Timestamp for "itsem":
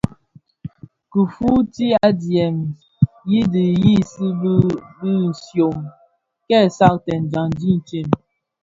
7.77-8.09